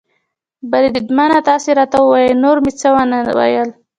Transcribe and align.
بریدمنه، 0.71 1.37
تاسې 1.49 1.69
راته 1.79 1.97
ووایاست، 2.01 2.41
نور 2.43 2.57
مې 2.63 2.71
څه 2.79 2.87
و 2.93 2.95
نه 3.11 3.19
ویل. 3.37 3.69